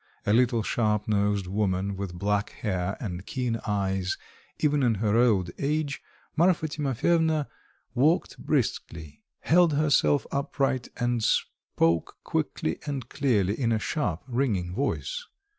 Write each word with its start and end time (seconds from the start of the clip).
A 0.25 0.33
little 0.33 0.63
sharp 0.63 1.07
nosed 1.07 1.45
woman 1.45 1.95
with 1.95 2.15
black 2.17 2.49
hair 2.49 2.97
and 2.99 3.23
keen 3.23 3.59
eyes 3.67 4.17
even 4.57 4.81
in 4.81 4.95
her 4.95 5.15
old 5.15 5.51
age, 5.59 6.01
Marfa 6.35 6.67
Timofyevna 6.67 7.47
walked 7.93 8.39
briskly, 8.39 9.21
held 9.41 9.73
herself 9.73 10.25
upright 10.31 10.87
and 10.97 11.23
spoke 11.23 12.17
quickly 12.23 12.79
and 12.87 13.09
clearly 13.09 13.53
in 13.59 13.71
a 13.71 13.77
sharp 13.77 14.23
ringing 14.27 14.73
voice. 14.73 15.21